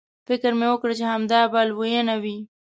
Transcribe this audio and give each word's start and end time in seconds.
فکر 0.27 0.51
مې 0.59 0.67
وکړ 0.71 0.89
چې 0.99 1.05
همدا 1.11 1.41
به 1.51 1.59
لویینو 1.69 2.15
وي. 2.23 2.37